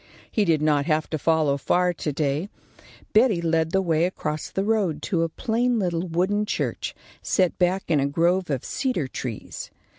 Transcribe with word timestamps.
He 0.31 0.45
did 0.45 0.63
not 0.63 0.87
have 0.87 1.07
to 1.11 1.19
follow 1.19 1.57
far 1.57 1.93
to 1.93 2.11
day. 2.11 2.49
Betty 3.13 3.39
led 3.39 3.69
the 3.71 3.83
way 3.83 4.05
across 4.05 4.49
the 4.49 4.63
road 4.63 5.03
to 5.03 5.21
a 5.21 5.29
plain 5.29 5.77
little 5.77 6.07
wooden 6.07 6.47
church, 6.47 6.95
set 7.21 7.59
back 7.59 7.83
in 7.87 7.99
a 7.99 8.07
grove 8.07 8.49
of 8.49 8.65
cedar 8.65 9.07
trees. 9.07 9.69